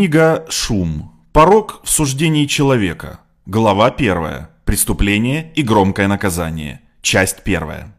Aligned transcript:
Книга 0.00 0.46
«Шум. 0.48 1.12
Порог 1.30 1.82
в 1.84 1.90
суждении 1.90 2.46
человека». 2.46 3.20
Глава 3.44 3.88
1. 3.88 4.46
Преступление 4.64 5.52
и 5.54 5.60
громкое 5.60 6.08
наказание. 6.08 6.80
Часть 7.02 7.40
1. 7.44 7.92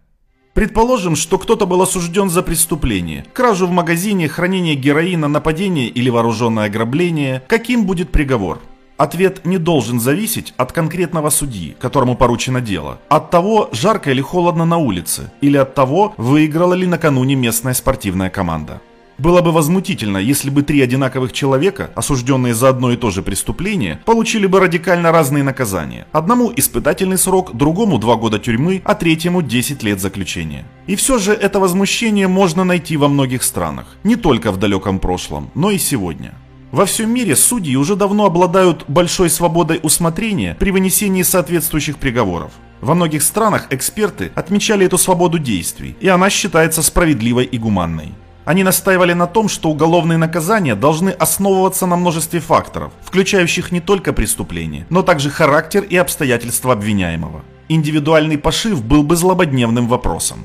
Предположим, 0.55 1.15
что 1.15 1.37
кто-то 1.37 1.67
был 1.67 1.79
осужден 1.83 2.31
за 2.31 2.41
преступление. 2.41 3.23
Кражу 3.33 3.67
в 3.67 3.71
магазине, 3.71 4.27
хранение 4.27 4.73
героина, 4.73 5.27
нападение 5.27 5.89
или 5.89 6.09
вооруженное 6.09 6.65
ограбление. 6.65 7.43
Каким 7.47 7.85
будет 7.85 8.10
приговор? 8.10 8.58
Ответ 8.97 9.46
не 9.46 9.60
должен 9.60 9.99
зависеть 9.99 10.56
от 10.58 10.72
конкретного 10.72 11.29
судьи, 11.29 11.76
которому 11.79 12.18
поручено 12.18 12.62
дело, 12.62 12.97
от 13.10 13.29
того, 13.29 13.70
жарко 13.74 14.10
или 14.10 14.22
холодно 14.22 14.65
на 14.65 14.78
улице, 14.78 15.31
или 15.42 15.58
от 15.58 15.76
того, 15.76 16.16
выиграла 16.18 16.73
ли 16.73 16.88
накануне 16.88 17.36
местная 17.36 17.76
спортивная 17.76 18.31
команда. 18.31 18.81
Было 19.22 19.41
бы 19.41 19.52
возмутительно, 19.52 20.17
если 20.17 20.49
бы 20.49 20.63
три 20.63 20.81
одинаковых 20.81 21.31
человека, 21.31 21.91
осужденные 21.94 22.55
за 22.55 22.70
одно 22.70 22.91
и 22.91 22.98
то 22.98 23.12
же 23.12 23.22
преступление, 23.22 24.00
получили 24.04 24.48
бы 24.48 24.59
радикально 24.59 25.12
разные 25.12 25.44
наказания. 25.44 26.08
Одному 26.12 26.52
испытательный 26.55 27.20
срок, 27.20 27.55
другому 27.55 28.00
два 28.00 28.16
года 28.16 28.40
тюрьмы, 28.40 28.81
а 28.84 28.95
третьему 28.95 29.44
10 29.44 29.84
лет 29.84 30.00
заключения. 30.00 30.66
И 30.88 30.95
все 30.95 31.20
же 31.20 31.34
это 31.34 31.59
возмущение 31.59 32.28
можно 32.28 32.64
найти 32.64 32.98
во 32.98 33.09
многих 33.09 33.44
странах, 33.44 33.86
не 34.04 34.16
только 34.16 34.52
в 34.52 34.58
далеком 34.58 34.98
прошлом, 34.98 35.52
но 35.53 35.70
и 35.70 35.78
сегодня. 35.78 36.34
Во 36.72 36.88
всем 36.88 37.14
мире 37.14 37.36
судьи 37.36 37.76
уже 37.76 37.95
давно 37.95 38.26
обладают 38.26 38.86
большой 38.88 39.30
свободой 39.30 39.80
усмотрения 39.84 40.56
при 40.59 40.72
вынесении 40.72 41.22
соответствующих 41.22 41.98
приговоров. 41.98 42.53
Во 42.81 42.95
многих 42.95 43.22
странах 43.22 43.67
эксперты 43.70 44.31
отмечали 44.34 44.88
эту 44.88 44.98
свободу 44.98 45.38
действий, 45.38 45.95
и 46.00 46.08
она 46.08 46.31
считается 46.31 46.81
справедливой 46.81 47.45
и 47.45 47.59
гуманной. 47.59 48.14
Они 48.44 48.63
настаивали 48.63 49.13
на 49.13 49.27
том, 49.27 49.48
что 49.50 49.70
уголовные 49.70 50.18
наказания 50.18 50.76
должны 50.76 51.09
основываться 51.09 51.86
на 51.86 51.95
множестве 51.95 52.40
факторов, 52.40 52.91
включающих 53.04 53.72
не 53.72 53.81
только 53.81 54.14
преступление, 54.14 54.88
но 54.90 55.04
также 55.04 55.30
характер 55.30 55.84
и 55.84 55.95
обстоятельства 55.95 56.73
обвиняемого. 56.73 57.44
Индивидуальный 57.69 58.38
пошив 58.38 58.84
был 58.84 59.03
бы 59.03 59.16
злободневным 59.16 59.88
вопросом. 59.88 60.39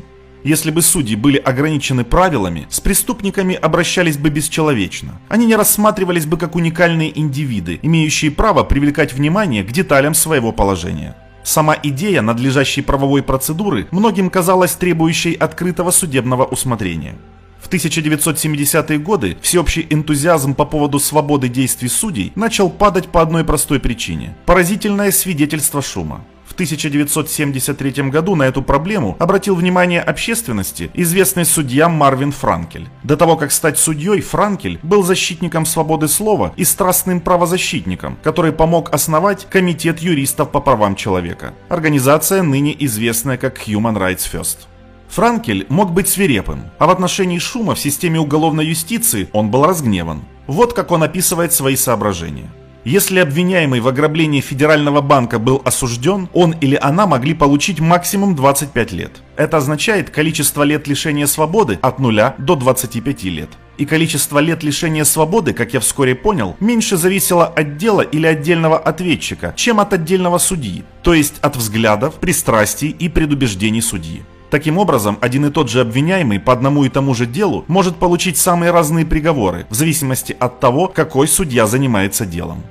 Если 0.44 0.70
бы 0.70 0.80
судьи 0.80 1.16
были 1.16 1.38
ограничены 1.38 2.04
правилами, 2.04 2.68
с 2.70 2.78
преступниками 2.80 3.56
обращались 3.56 4.16
бы 4.16 4.28
бесчеловечно. 4.28 5.20
Они 5.28 5.46
не 5.46 5.56
рассматривались 5.56 6.26
бы 6.26 6.36
как 6.36 6.54
уникальные 6.54 7.18
индивиды, 7.18 7.80
имеющие 7.82 8.30
право 8.30 8.62
привлекать 8.62 9.12
внимание 9.12 9.64
к 9.64 9.72
деталям 9.72 10.14
своего 10.14 10.52
положения. 10.52 11.16
Сама 11.42 11.76
идея 11.82 12.22
надлежащей 12.22 12.82
правовой 12.82 13.22
процедуры 13.22 13.88
многим 13.90 14.30
казалась 14.30 14.76
требующей 14.76 15.32
открытого 15.32 15.90
судебного 15.90 16.44
усмотрения. 16.44 17.16
В 17.60 17.68
1970-е 17.68 18.98
годы 18.98 19.36
всеобщий 19.40 19.86
энтузиазм 19.90 20.54
по 20.54 20.64
поводу 20.64 20.98
свободы 20.98 21.48
действий 21.48 21.88
судей 21.88 22.32
начал 22.34 22.70
падать 22.70 23.08
по 23.08 23.22
одной 23.22 23.44
простой 23.44 23.80
причине– 23.80 24.36
поразительное 24.46 25.10
свидетельство 25.10 25.82
шума. 25.82 26.24
1973 26.56 28.10
году 28.10 28.34
на 28.34 28.44
эту 28.44 28.62
проблему 28.62 29.14
обратил 29.18 29.54
внимание 29.54 30.00
общественности 30.00 30.90
известный 30.94 31.44
судья 31.44 31.88
Марвин 31.88 32.32
Франкель. 32.32 32.88
До 33.02 33.18
того, 33.18 33.36
как 33.36 33.52
стать 33.52 33.78
судьей, 33.78 34.22
Франкель 34.22 34.78
был 34.82 35.02
защитником 35.02 35.66
свободы 35.66 36.08
слова 36.08 36.54
и 36.56 36.64
страстным 36.64 37.20
правозащитником, 37.20 38.16
который 38.22 38.52
помог 38.52 38.92
основать 38.94 39.46
Комитет 39.50 39.98
юристов 39.98 40.50
по 40.50 40.60
правам 40.60 40.96
человека. 40.96 41.52
Организация, 41.68 42.42
ныне 42.42 42.74
известная 42.86 43.36
как 43.36 43.68
Human 43.68 43.96
Rights 43.98 44.26
First. 44.32 44.66
Франкель 45.08 45.66
мог 45.68 45.92
быть 45.92 46.08
свирепым, 46.08 46.64
а 46.78 46.86
в 46.86 46.90
отношении 46.90 47.38
шума 47.38 47.74
в 47.74 47.78
системе 47.78 48.20
уголовной 48.20 48.66
юстиции 48.66 49.28
он 49.32 49.50
был 49.50 49.64
разгневан. 49.64 50.22
Вот 50.46 50.72
как 50.72 50.90
он 50.90 51.02
описывает 51.02 51.52
свои 51.52 51.76
соображения. 51.76 52.50
Если 52.86 53.18
обвиняемый 53.18 53.80
в 53.80 53.88
ограблении 53.88 54.40
Федерального 54.40 55.00
банка 55.00 55.40
был 55.40 55.60
осужден, 55.64 56.28
он 56.32 56.52
или 56.60 56.78
она 56.80 57.08
могли 57.08 57.34
получить 57.34 57.80
максимум 57.80 58.36
25 58.36 58.92
лет. 58.92 59.10
Это 59.36 59.56
означает 59.56 60.10
количество 60.10 60.62
лет 60.62 60.86
лишения 60.86 61.26
свободы 61.26 61.80
от 61.82 61.98
0 61.98 62.34
до 62.38 62.54
25 62.54 63.24
лет. 63.24 63.48
И 63.76 63.86
количество 63.86 64.38
лет 64.38 64.62
лишения 64.62 65.02
свободы, 65.02 65.52
как 65.52 65.74
я 65.74 65.80
вскоре 65.80 66.14
понял, 66.14 66.54
меньше 66.60 66.96
зависело 66.96 67.44
от 67.46 67.76
дела 67.76 68.02
или 68.02 68.24
отдельного 68.24 68.78
ответчика, 68.78 69.52
чем 69.56 69.80
от 69.80 69.92
отдельного 69.92 70.38
судьи, 70.38 70.84
то 71.02 71.12
есть 71.12 71.40
от 71.40 71.56
взглядов, 71.56 72.14
пристрастий 72.20 72.90
и 72.90 73.08
предубеждений 73.08 73.82
судьи. 73.82 74.22
Таким 74.50 74.78
образом, 74.78 75.18
один 75.20 75.46
и 75.46 75.50
тот 75.50 75.68
же 75.68 75.80
обвиняемый 75.80 76.38
по 76.38 76.52
одному 76.52 76.84
и 76.84 76.88
тому 76.88 77.14
же 77.14 77.26
делу 77.26 77.64
может 77.66 77.96
получить 77.96 78.38
самые 78.38 78.70
разные 78.70 79.04
приговоры, 79.04 79.66
в 79.70 79.74
зависимости 79.74 80.36
от 80.38 80.60
того, 80.60 80.88
какой 80.88 81.26
судья 81.26 81.66
занимается 81.66 82.26
делом. 82.26 82.62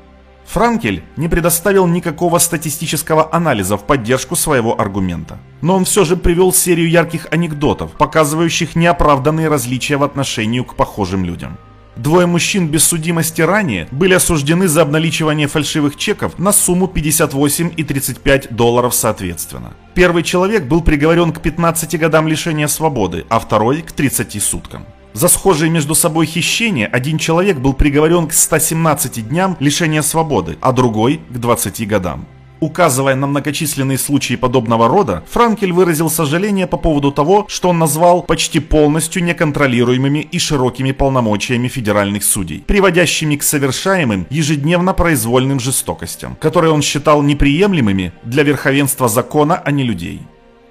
Франкель 0.45 1.03
не 1.17 1.27
предоставил 1.27 1.87
никакого 1.87 2.37
статистического 2.37 3.33
анализа 3.33 3.77
в 3.77 3.83
поддержку 3.83 4.35
своего 4.35 4.79
аргумента. 4.79 5.39
Но 5.61 5.75
он 5.75 5.85
все 5.85 6.05
же 6.05 6.15
привел 6.15 6.53
серию 6.53 6.89
ярких 6.89 7.27
анекдотов, 7.31 7.91
показывающих 7.93 8.75
неоправданные 8.75 9.49
различия 9.49 9.97
в 9.97 10.03
отношении 10.03 10.61
к 10.61 10.75
похожим 10.75 11.25
людям. 11.25 11.57
Двое 11.95 12.25
мужчин 12.25 12.67
без 12.67 12.83
судимости 12.83 13.41
ранее 13.41 13.87
были 13.91 14.13
осуждены 14.13 14.67
за 14.67 14.81
обналичивание 14.81 15.47
фальшивых 15.47 15.95
чеков 15.95 16.37
на 16.37 16.51
сумму 16.51 16.87
58 16.87 17.71
и 17.77 17.83
35 17.83 18.53
долларов 18.53 18.93
соответственно. 18.93 19.73
Первый 19.93 20.23
человек 20.23 20.65
был 20.65 20.81
приговорен 20.81 21.31
к 21.31 21.41
15 21.41 21.97
годам 21.97 22.27
лишения 22.27 22.67
свободы, 22.67 23.25
а 23.29 23.39
второй 23.39 23.81
к 23.81 23.93
30 23.93 24.43
суткам. 24.43 24.85
За 25.13 25.29
схожие 25.29 25.71
между 25.71 25.95
собой 25.95 26.25
хищения 26.25 26.87
один 26.87 27.17
человек 27.17 27.57
был 27.57 27.73
приговорен 27.73 28.27
к 28.27 28.33
117 28.33 29.29
дням 29.29 29.55
лишения 29.61 30.01
свободы, 30.01 30.57
а 30.59 30.73
другой 30.73 31.21
к 31.29 31.37
20 31.37 31.87
годам. 31.87 32.27
Указывая 32.59 33.15
на 33.15 33.27
многочисленные 33.27 33.97
случаи 33.97 34.35
подобного 34.35 34.87
рода, 34.87 35.23
Франкель 35.29 35.73
выразил 35.73 36.09
сожаление 36.09 36.67
по 36.67 36.77
поводу 36.77 37.11
того, 37.11 37.45
что 37.49 37.69
он 37.69 37.79
назвал 37.79 38.23
почти 38.23 38.59
полностью 38.59 39.23
неконтролируемыми 39.23 40.19
и 40.19 40.39
широкими 40.39 40.91
полномочиями 40.91 41.67
федеральных 41.67 42.23
судей, 42.23 42.63
приводящими 42.65 43.35
к 43.35 43.43
совершаемым 43.43 44.25
ежедневно 44.29 44.93
произвольным 44.93 45.59
жестокостям, 45.59 46.37
которые 46.39 46.71
он 46.71 46.81
считал 46.81 47.21
неприемлемыми 47.21 48.13
для 48.23 48.43
верховенства 48.43 49.07
закона, 49.09 49.61
а 49.63 49.71
не 49.71 49.83
людей. 49.83 50.21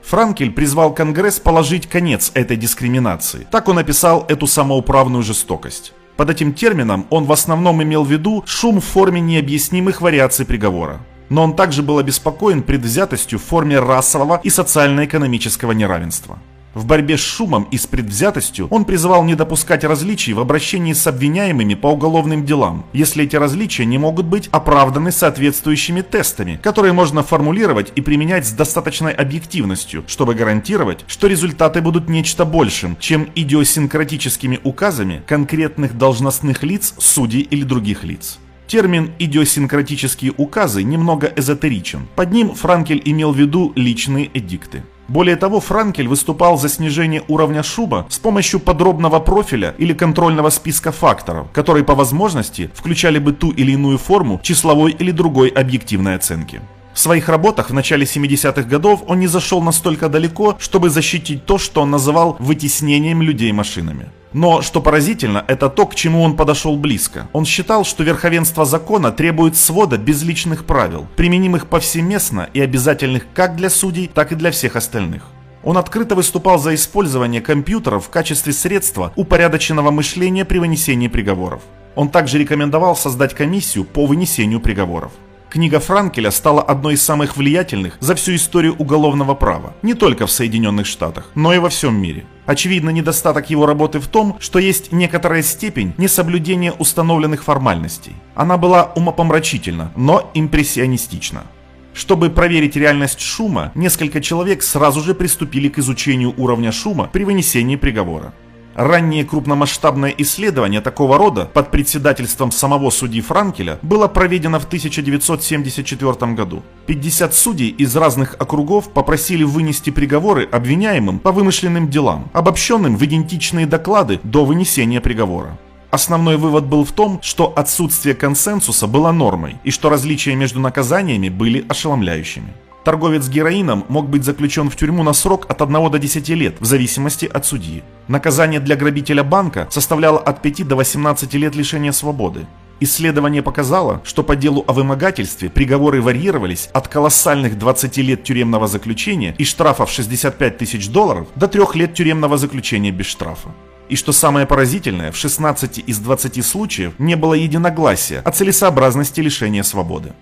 Франкель 0.02 0.50
призвал 0.50 0.94
Конгресс 0.94 1.40
положить 1.40 1.86
конец 1.86 2.30
этой 2.34 2.56
дискриминации. 2.56 3.46
Так 3.50 3.68
он 3.68 3.78
описал 3.78 4.26
эту 4.28 4.46
самоуправную 4.46 5.22
жестокость. 5.22 5.92
Под 6.16 6.30
этим 6.30 6.52
термином 6.52 7.06
он 7.10 7.24
в 7.24 7.32
основном 7.32 7.82
имел 7.82 8.04
в 8.04 8.10
виду 8.10 8.42
шум 8.46 8.80
в 8.80 8.84
форме 8.84 9.20
необъяснимых 9.20 10.00
вариаций 10.00 10.46
приговора. 10.46 11.00
Но 11.28 11.44
он 11.44 11.56
также 11.56 11.82
был 11.82 11.98
обеспокоен 11.98 12.62
предвзятостью 12.62 13.38
в 13.38 13.44
форме 13.44 13.78
расового 13.78 14.40
и 14.42 14.50
социально-экономического 14.50 15.72
неравенства. 15.72 16.38
В 16.74 16.86
борьбе 16.86 17.16
с 17.16 17.20
шумом 17.20 17.68
и 17.70 17.78
с 17.78 17.86
предвзятостью 17.86 18.66
он 18.68 18.84
призывал 18.84 19.22
не 19.22 19.36
допускать 19.36 19.84
различий 19.84 20.32
в 20.32 20.40
обращении 20.40 20.92
с 20.92 21.06
обвиняемыми 21.06 21.74
по 21.74 21.86
уголовным 21.86 22.44
делам, 22.44 22.84
если 22.92 23.24
эти 23.24 23.36
различия 23.36 23.84
не 23.84 23.96
могут 23.96 24.26
быть 24.26 24.48
оправданы 24.50 25.12
соответствующими 25.12 26.00
тестами, 26.00 26.58
которые 26.60 26.92
можно 26.92 27.22
формулировать 27.22 27.92
и 27.94 28.00
применять 28.00 28.44
с 28.44 28.52
достаточной 28.52 29.12
объективностью, 29.12 30.02
чтобы 30.08 30.34
гарантировать, 30.34 31.04
что 31.06 31.28
результаты 31.28 31.80
будут 31.80 32.08
нечто 32.08 32.44
большим, 32.44 32.96
чем 32.98 33.28
идиосинкратическими 33.36 34.58
указами 34.64 35.22
конкретных 35.28 35.96
должностных 35.96 36.64
лиц, 36.64 36.94
судей 36.98 37.42
или 37.42 37.62
других 37.62 38.02
лиц. 38.02 38.40
Термин 38.66 39.12
«идиосинкратические 39.18 40.32
указы» 40.36 40.82
немного 40.82 41.32
эзотеричен. 41.36 42.08
Под 42.16 42.32
ним 42.32 42.54
Франкель 42.54 43.02
имел 43.04 43.32
в 43.32 43.36
виду 43.36 43.72
личные 43.76 44.30
эдикты. 44.32 44.82
Более 45.06 45.36
того, 45.36 45.60
Франкель 45.60 46.08
выступал 46.08 46.56
за 46.56 46.70
снижение 46.70 47.22
уровня 47.28 47.62
шума 47.62 48.06
с 48.08 48.18
помощью 48.18 48.58
подробного 48.58 49.20
профиля 49.20 49.74
или 49.76 49.92
контрольного 49.92 50.48
списка 50.48 50.92
факторов, 50.92 51.46
которые 51.52 51.84
по 51.84 51.94
возможности 51.94 52.70
включали 52.74 53.18
бы 53.18 53.32
ту 53.32 53.50
или 53.50 53.72
иную 53.72 53.98
форму 53.98 54.40
числовой 54.42 54.92
или 54.92 55.10
другой 55.10 55.48
объективной 55.48 56.14
оценки. 56.14 56.62
В 56.94 56.98
своих 57.00 57.28
работах 57.28 57.70
в 57.70 57.74
начале 57.74 58.04
70-х 58.04 58.62
годов 58.62 59.02
он 59.06 59.20
не 59.20 59.26
зашел 59.26 59.60
настолько 59.60 60.08
далеко, 60.08 60.56
чтобы 60.58 60.88
защитить 60.88 61.44
то, 61.44 61.58
что 61.58 61.82
он 61.82 61.90
называл 61.90 62.36
вытеснением 62.38 63.20
людей 63.20 63.52
машинами. 63.52 64.06
Но, 64.34 64.62
что 64.62 64.80
поразительно, 64.80 65.44
это 65.46 65.70
то, 65.70 65.86
к 65.86 65.94
чему 65.94 66.22
он 66.22 66.36
подошел 66.36 66.76
близко. 66.76 67.28
Он 67.32 67.44
считал, 67.44 67.84
что 67.84 68.02
верховенство 68.02 68.64
закона 68.64 69.12
требует 69.12 69.56
свода 69.56 69.96
безличных 69.96 70.64
правил, 70.64 71.06
применимых 71.16 71.68
повсеместно 71.68 72.50
и 72.52 72.60
обязательных 72.60 73.26
как 73.32 73.54
для 73.54 73.70
судей, 73.70 74.10
так 74.12 74.32
и 74.32 74.34
для 74.34 74.50
всех 74.50 74.74
остальных. 74.74 75.22
Он 75.62 75.78
открыто 75.78 76.16
выступал 76.16 76.58
за 76.58 76.74
использование 76.74 77.40
компьютеров 77.40 78.06
в 78.06 78.10
качестве 78.10 78.52
средства 78.52 79.12
упорядоченного 79.14 79.92
мышления 79.92 80.44
при 80.44 80.58
вынесении 80.58 81.08
приговоров. 81.08 81.62
Он 81.94 82.08
также 82.08 82.38
рекомендовал 82.38 82.96
создать 82.96 83.34
комиссию 83.34 83.84
по 83.84 84.04
вынесению 84.04 84.58
приговоров. 84.58 85.12
Книга 85.54 85.78
Франкеля 85.78 86.32
стала 86.32 86.60
одной 86.62 86.94
из 86.94 87.02
самых 87.04 87.36
влиятельных 87.36 87.96
за 88.00 88.16
всю 88.16 88.34
историю 88.34 88.74
уголовного 88.76 89.36
права, 89.36 89.72
не 89.82 89.94
только 89.94 90.26
в 90.26 90.32
Соединенных 90.32 90.84
Штатах, 90.84 91.30
но 91.36 91.54
и 91.54 91.58
во 91.58 91.68
всем 91.68 91.94
мире. 91.94 92.26
Очевидно, 92.44 92.90
недостаток 92.90 93.50
его 93.50 93.64
работы 93.64 94.00
в 94.00 94.08
том, 94.08 94.36
что 94.40 94.58
есть 94.58 94.90
некоторая 94.90 95.44
степень 95.44 95.94
несоблюдения 95.96 96.72
установленных 96.72 97.44
формальностей. 97.44 98.16
Она 98.34 98.56
была 98.56 98.90
умопомрачительна, 98.96 99.92
но 99.94 100.28
импрессионистична. 100.34 101.44
Чтобы 101.92 102.30
проверить 102.30 102.74
реальность 102.74 103.20
шума, 103.20 103.70
несколько 103.76 104.20
человек 104.20 104.64
сразу 104.64 105.02
же 105.02 105.14
приступили 105.14 105.68
к 105.68 105.78
изучению 105.78 106.34
уровня 106.36 106.72
шума 106.72 107.08
при 107.12 107.22
вынесении 107.22 107.76
приговора. 107.76 108.34
Раннее 108.74 109.24
крупномасштабное 109.24 110.12
исследование 110.18 110.80
такого 110.80 111.16
рода 111.16 111.44
под 111.44 111.70
председательством 111.70 112.50
самого 112.50 112.90
судьи 112.90 113.20
Франкеля 113.20 113.78
было 113.82 114.08
проведено 114.08 114.58
в 114.58 114.64
1974 114.64 116.32
году. 116.32 116.62
50 116.86 117.34
судей 117.34 117.68
из 117.68 117.94
разных 117.94 118.34
округов 118.40 118.90
попросили 118.90 119.44
вынести 119.44 119.90
приговоры 119.90 120.48
обвиняемым 120.50 121.20
по 121.20 121.30
вымышленным 121.30 121.88
делам, 121.88 122.30
обобщенным 122.32 122.96
в 122.96 123.04
идентичные 123.04 123.66
доклады 123.66 124.18
до 124.24 124.44
вынесения 124.44 125.00
приговора. 125.00 125.56
Основной 125.92 126.36
вывод 126.36 126.64
был 126.64 126.84
в 126.84 126.90
том, 126.90 127.20
что 127.22 127.52
отсутствие 127.54 128.16
консенсуса 128.16 128.88
было 128.88 129.12
нормой 129.12 129.58
и 129.62 129.70
что 129.70 129.88
различия 129.88 130.34
между 130.34 130.58
наказаниями 130.58 131.28
были 131.28 131.64
ошеломляющими. 131.68 132.52
Торговец 132.84 133.28
героином 133.28 133.86
мог 133.88 134.10
быть 134.10 134.24
заключен 134.24 134.68
в 134.68 134.76
тюрьму 134.76 135.02
на 135.02 135.14
срок 135.14 135.46
от 135.48 135.62
1 135.62 135.90
до 135.90 135.98
10 135.98 136.28
лет, 136.28 136.56
в 136.60 136.66
зависимости 136.66 137.24
от 137.24 137.46
судьи. 137.46 137.82
Наказание 138.08 138.60
для 138.60 138.76
грабителя 138.76 139.24
банка 139.24 139.66
составляло 139.70 140.18
от 140.18 140.42
5 140.42 140.68
до 140.68 140.76
18 140.76 141.32
лет 141.34 141.54
лишения 141.54 141.92
свободы. 141.92 142.46
Исследование 142.80 143.42
показало, 143.42 144.02
что 144.04 144.22
по 144.22 144.36
делу 144.36 144.64
о 144.66 144.74
вымогательстве 144.74 145.48
приговоры 145.48 146.02
варьировались 146.02 146.68
от 146.74 146.88
колоссальных 146.88 147.58
20 147.58 147.96
лет 147.98 148.22
тюремного 148.24 148.66
заключения 148.66 149.34
и 149.38 149.44
штрафов 149.44 149.90
65 149.90 150.58
тысяч 150.58 150.88
долларов 150.88 151.28
до 151.36 151.48
3 151.48 151.62
лет 151.74 151.94
тюремного 151.94 152.36
заключения 152.36 152.90
без 152.90 153.06
штрафа. 153.06 153.48
И 153.88 153.96
что 153.96 154.12
самое 154.12 154.46
поразительное, 154.46 155.10
в 155.10 155.16
16 155.16 155.84
из 155.86 155.98
20 156.00 156.44
случаев 156.44 156.92
не 156.98 157.16
было 157.16 157.32
единогласия 157.32 158.20
о 158.20 158.30
целесообразности 158.30 159.20
лишения 159.20 159.62
свободы. 159.62 160.12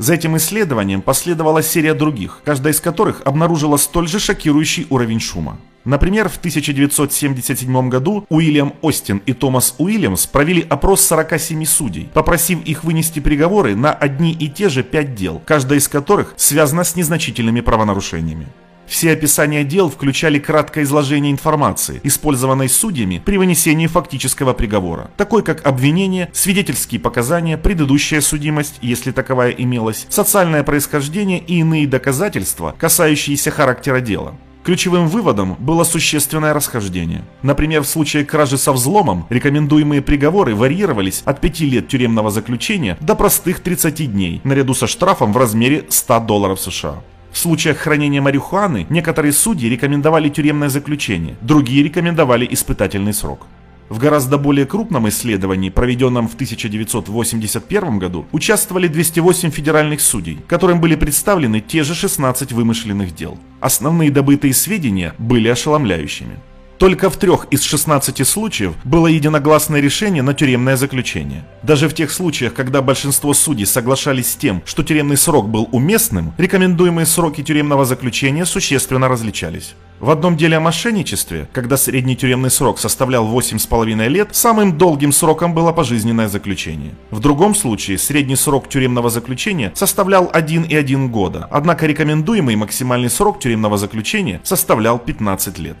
За 0.00 0.14
этим 0.14 0.34
исследованием 0.38 1.02
последовала 1.02 1.62
серия 1.62 1.92
других, 1.92 2.40
каждая 2.42 2.72
из 2.72 2.80
которых 2.80 3.20
обнаружила 3.26 3.76
столь 3.76 4.08
же 4.08 4.18
шокирующий 4.18 4.86
уровень 4.88 5.20
шума. 5.20 5.58
Например, 5.84 6.30
в 6.30 6.38
1977 6.38 7.88
году 7.90 8.24
Уильям 8.30 8.72
Остин 8.80 9.20
и 9.26 9.34
Томас 9.34 9.74
Уильямс 9.76 10.26
провели 10.26 10.64
опрос 10.66 11.02
47 11.02 11.66
судей, 11.66 12.08
попросив 12.14 12.64
их 12.64 12.82
вынести 12.82 13.20
приговоры 13.20 13.76
на 13.76 13.92
одни 13.92 14.32
и 14.32 14.48
те 14.48 14.70
же 14.70 14.82
пять 14.82 15.14
дел, 15.14 15.42
каждая 15.44 15.78
из 15.78 15.86
которых 15.86 16.32
связана 16.38 16.84
с 16.84 16.96
незначительными 16.96 17.60
правонарушениями. 17.60 18.46
Все 18.90 19.12
описания 19.12 19.62
дел 19.62 19.88
включали 19.88 20.40
краткое 20.40 20.82
изложение 20.82 21.30
информации, 21.30 22.00
использованной 22.02 22.68
судьями 22.68 23.22
при 23.24 23.38
вынесении 23.38 23.86
фактического 23.86 24.52
приговора, 24.52 25.12
такой 25.16 25.44
как 25.44 25.64
обвинение, 25.64 26.28
свидетельские 26.32 27.00
показания, 27.00 27.56
предыдущая 27.56 28.20
судимость, 28.20 28.78
если 28.82 29.12
таковая 29.12 29.52
имелась, 29.52 30.06
социальное 30.08 30.64
происхождение 30.64 31.38
и 31.38 31.60
иные 31.60 31.86
доказательства, 31.86 32.74
касающиеся 32.76 33.52
характера 33.52 34.00
дела. 34.00 34.34
Ключевым 34.64 35.06
выводом 35.06 35.56
было 35.60 35.84
существенное 35.84 36.52
расхождение. 36.52 37.24
Например, 37.42 37.82
в 37.82 37.86
случае 37.86 38.24
кражи 38.24 38.58
со 38.58 38.72
взломом 38.72 39.24
рекомендуемые 39.30 40.02
приговоры 40.02 40.56
варьировались 40.56 41.22
от 41.24 41.40
5 41.40 41.60
лет 41.60 41.88
тюремного 41.88 42.32
заключения 42.32 42.98
до 43.00 43.14
простых 43.14 43.60
30 43.60 44.12
дней, 44.12 44.40
наряду 44.42 44.74
со 44.74 44.88
штрафом 44.88 45.32
в 45.32 45.36
размере 45.36 45.86
100 45.88 46.20
долларов 46.20 46.60
США. 46.60 46.96
В 47.32 47.38
случаях 47.38 47.78
хранения 47.78 48.20
марихуаны 48.20 48.86
некоторые 48.90 49.32
судьи 49.32 49.68
рекомендовали 49.68 50.28
тюремное 50.28 50.68
заключение, 50.68 51.36
другие 51.40 51.82
рекомендовали 51.82 52.46
испытательный 52.50 53.14
срок. 53.14 53.46
В 53.88 53.98
гораздо 53.98 54.38
более 54.38 54.66
крупном 54.66 55.08
исследовании, 55.08 55.68
проведенном 55.68 56.28
в 56.28 56.34
1981 56.34 57.98
году, 57.98 58.24
участвовали 58.30 58.86
208 58.86 59.50
федеральных 59.50 60.00
судей, 60.00 60.38
которым 60.46 60.80
были 60.80 60.94
представлены 60.94 61.60
те 61.60 61.82
же 61.82 61.96
16 61.96 62.52
вымышленных 62.52 63.12
дел. 63.12 63.36
Основные 63.60 64.12
добытые 64.12 64.54
сведения 64.54 65.14
были 65.18 65.48
ошеломляющими. 65.48 66.38
Только 66.80 67.10
в 67.10 67.18
трех 67.18 67.44
из 67.50 67.62
16 67.62 68.26
случаев 68.26 68.72
было 68.84 69.06
единогласное 69.06 69.82
решение 69.82 70.22
на 70.22 70.32
тюремное 70.32 70.78
заключение. 70.78 71.44
Даже 71.62 71.90
в 71.90 71.94
тех 71.94 72.10
случаях, 72.10 72.54
когда 72.54 72.80
большинство 72.80 73.34
судей 73.34 73.66
соглашались 73.66 74.32
с 74.32 74.36
тем, 74.36 74.62
что 74.64 74.82
тюремный 74.82 75.18
срок 75.18 75.50
был 75.50 75.68
уместным, 75.72 76.32
рекомендуемые 76.38 77.04
сроки 77.04 77.42
тюремного 77.42 77.84
заключения 77.84 78.46
существенно 78.46 79.08
различались. 79.08 79.74
В 79.98 80.08
одном 80.08 80.38
деле 80.38 80.56
о 80.56 80.60
мошенничестве, 80.60 81.50
когда 81.52 81.76
средний 81.76 82.16
тюремный 82.16 82.50
срок 82.50 82.78
составлял 82.78 83.26
8,5 83.26 84.08
лет, 84.08 84.28
самым 84.32 84.78
долгим 84.78 85.12
сроком 85.12 85.52
было 85.52 85.72
пожизненное 85.72 86.28
заключение. 86.28 86.94
В 87.10 87.20
другом 87.20 87.54
случае 87.54 87.98
средний 87.98 88.36
срок 88.36 88.70
тюремного 88.70 89.10
заключения 89.10 89.70
составлял 89.74 90.30
1,1 90.32 91.08
года, 91.08 91.46
однако 91.50 91.84
рекомендуемый 91.84 92.56
максимальный 92.56 93.10
срок 93.10 93.38
тюремного 93.38 93.76
заключения 93.76 94.40
составлял 94.44 94.98
15 94.98 95.58
лет. 95.58 95.76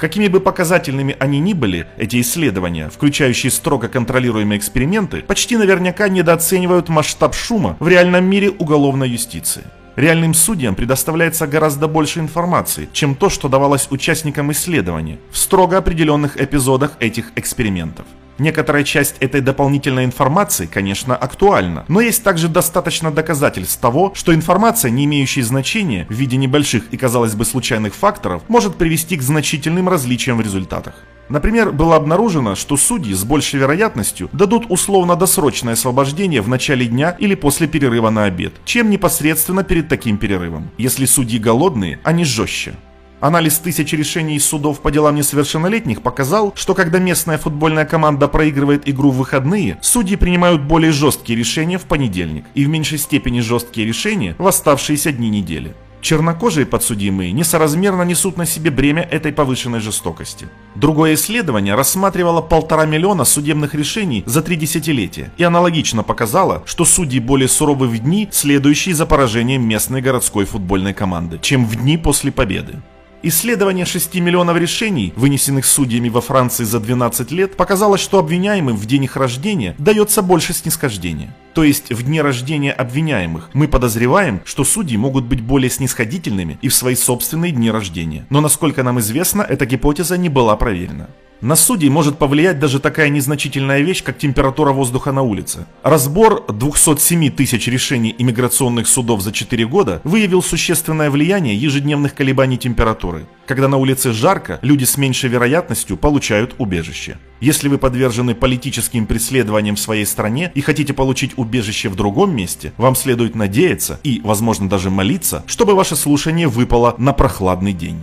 Какими 0.00 0.28
бы 0.28 0.40
показательными 0.40 1.14
они 1.20 1.40
ни 1.40 1.52
были, 1.52 1.86
эти 1.98 2.22
исследования, 2.22 2.88
включающие 2.88 3.52
строго 3.52 3.86
контролируемые 3.88 4.58
эксперименты, 4.58 5.20
почти 5.20 5.58
наверняка 5.58 6.08
недооценивают 6.08 6.88
масштаб 6.88 7.34
шума 7.34 7.76
в 7.80 7.86
реальном 7.86 8.24
мире 8.24 8.48
уголовной 8.48 9.10
юстиции. 9.10 9.62
Реальным 9.96 10.32
судьям 10.32 10.74
предоставляется 10.74 11.46
гораздо 11.46 11.86
больше 11.86 12.20
информации, 12.20 12.88
чем 12.94 13.14
то, 13.14 13.28
что 13.28 13.50
давалось 13.50 13.88
участникам 13.90 14.50
исследования 14.52 15.18
в 15.30 15.36
строго 15.36 15.76
определенных 15.76 16.40
эпизодах 16.40 16.92
этих 17.00 17.32
экспериментов. 17.36 18.06
Некоторая 18.38 18.84
часть 18.84 19.16
этой 19.20 19.40
дополнительной 19.40 20.04
информации, 20.04 20.66
конечно, 20.66 21.14
актуальна, 21.14 21.84
но 21.88 22.00
есть 22.00 22.22
также 22.22 22.48
достаточно 22.48 23.10
доказательств 23.10 23.80
того, 23.80 24.12
что 24.14 24.34
информация, 24.34 24.90
не 24.90 25.04
имеющая 25.04 25.42
значения 25.42 26.06
в 26.08 26.14
виде 26.14 26.36
небольших 26.36 26.84
и, 26.90 26.96
казалось 26.96 27.34
бы, 27.34 27.44
случайных 27.44 27.94
факторов, 27.94 28.42
может 28.48 28.76
привести 28.76 29.16
к 29.16 29.22
значительным 29.22 29.88
различиям 29.88 30.38
в 30.38 30.40
результатах. 30.40 30.94
Например, 31.30 31.70
было 31.70 31.94
обнаружено, 31.94 32.56
что 32.56 32.76
судьи 32.76 33.14
с 33.14 33.22
большей 33.22 33.60
вероятностью 33.60 34.28
дадут 34.32 34.66
условно-досрочное 34.68 35.74
освобождение 35.74 36.42
в 36.42 36.48
начале 36.48 36.86
дня 36.86 37.16
или 37.20 37.36
после 37.36 37.68
перерыва 37.68 38.10
на 38.10 38.24
обед, 38.24 38.52
чем 38.64 38.90
непосредственно 38.90 39.62
перед 39.62 39.88
таким 39.88 40.18
перерывом. 40.18 40.70
Если 40.76 41.04
судьи 41.04 41.38
голодные, 41.38 42.00
они 42.02 42.24
жестче. 42.24 42.74
Анализ 43.20 43.58
тысяч 43.58 43.92
решений 43.92 44.38
судов 44.38 44.80
по 44.80 44.90
делам 44.90 45.14
несовершеннолетних 45.14 46.00
показал, 46.00 46.54
что 46.56 46.74
когда 46.74 46.98
местная 46.98 47.36
футбольная 47.36 47.84
команда 47.84 48.28
проигрывает 48.28 48.88
игру 48.88 49.10
в 49.10 49.18
выходные, 49.18 49.76
судьи 49.82 50.16
принимают 50.16 50.62
более 50.62 50.90
жесткие 50.90 51.38
решения 51.38 51.76
в 51.76 51.84
понедельник 51.84 52.46
и 52.54 52.64
в 52.64 52.70
меньшей 52.70 52.96
степени 52.96 53.40
жесткие 53.40 53.86
решения 53.86 54.34
в 54.38 54.46
оставшиеся 54.46 55.12
дни 55.12 55.28
недели. 55.28 55.74
Чернокожие 56.00 56.64
подсудимые 56.64 57.30
несоразмерно 57.32 58.04
несут 58.04 58.38
на 58.38 58.46
себе 58.46 58.70
бремя 58.70 59.02
этой 59.02 59.32
повышенной 59.32 59.80
жестокости. 59.80 60.48
Другое 60.74 61.12
исследование 61.12 61.74
рассматривало 61.74 62.40
полтора 62.40 62.86
миллиона 62.86 63.26
судебных 63.26 63.74
решений 63.74 64.22
за 64.24 64.40
три 64.40 64.56
десятилетия 64.56 65.30
и 65.36 65.44
аналогично 65.44 66.02
показало, 66.02 66.62
что 66.64 66.86
судьи 66.86 67.20
более 67.20 67.48
суровы 67.48 67.86
в 67.86 67.98
дни, 67.98 68.30
следующие 68.32 68.94
за 68.94 69.04
поражением 69.04 69.68
местной 69.68 70.00
городской 70.00 70.46
футбольной 70.46 70.94
команды, 70.94 71.38
чем 71.42 71.66
в 71.66 71.76
дни 71.76 71.98
после 71.98 72.32
победы. 72.32 72.76
Исследование 73.22 73.84
6 73.84 74.14
миллионов 74.14 74.56
решений, 74.56 75.12
вынесенных 75.14 75.66
судьями 75.66 76.08
во 76.08 76.22
Франции 76.22 76.64
за 76.64 76.80
12 76.80 77.30
лет, 77.32 77.54
показало, 77.54 77.98
что 77.98 78.18
обвиняемым 78.18 78.76
в 78.76 78.86
день 78.86 79.04
их 79.04 79.16
рождения 79.16 79.74
дается 79.78 80.22
больше 80.22 80.54
снисхождения. 80.54 81.36
То 81.52 81.62
есть 81.62 81.92
в 81.92 82.02
дне 82.02 82.22
рождения 82.22 82.72
обвиняемых 82.72 83.50
мы 83.52 83.68
подозреваем, 83.68 84.40
что 84.46 84.64
судьи 84.64 84.96
могут 84.96 85.24
быть 85.24 85.42
более 85.42 85.68
снисходительными 85.68 86.58
и 86.62 86.68
в 86.68 86.74
свои 86.74 86.94
собственные 86.94 87.52
дни 87.52 87.70
рождения. 87.70 88.24
Но 88.30 88.40
насколько 88.40 88.82
нам 88.82 89.00
известно, 89.00 89.42
эта 89.42 89.66
гипотеза 89.66 90.16
не 90.16 90.30
была 90.30 90.56
проверена. 90.56 91.10
На 91.40 91.56
судей 91.56 91.88
может 91.88 92.18
повлиять 92.18 92.58
даже 92.58 92.80
такая 92.80 93.08
незначительная 93.08 93.80
вещь, 93.80 94.02
как 94.02 94.18
температура 94.18 94.72
воздуха 94.72 95.10
на 95.10 95.22
улице. 95.22 95.66
Разбор 95.82 96.44
207 96.52 97.30
тысяч 97.30 97.66
решений 97.66 98.14
иммиграционных 98.18 98.86
судов 98.86 99.22
за 99.22 99.32
4 99.32 99.64
года 99.66 100.02
выявил 100.04 100.42
существенное 100.42 101.10
влияние 101.10 101.56
ежедневных 101.56 102.14
колебаний 102.14 102.58
температуры. 102.58 103.26
Когда 103.46 103.68
на 103.68 103.78
улице 103.78 104.12
жарко, 104.12 104.58
люди 104.60 104.84
с 104.84 104.98
меньшей 104.98 105.30
вероятностью 105.30 105.96
получают 105.96 106.54
убежище. 106.58 107.16
Если 107.40 107.68
вы 107.68 107.78
подвержены 107.78 108.34
политическим 108.34 109.06
преследованиям 109.06 109.76
в 109.76 109.80
своей 109.80 110.04
стране 110.04 110.52
и 110.54 110.60
хотите 110.60 110.92
получить 110.92 111.32
убежище 111.38 111.88
в 111.88 111.96
другом 111.96 112.36
месте, 112.36 112.74
вам 112.76 112.94
следует 112.94 113.34
надеяться 113.34 113.98
и, 114.04 114.20
возможно, 114.22 114.68
даже 114.68 114.90
молиться, 114.90 115.42
чтобы 115.46 115.74
ваше 115.74 115.96
слушание 115.96 116.48
выпало 116.48 116.94
на 116.98 117.14
прохладный 117.14 117.72
день. 117.72 118.00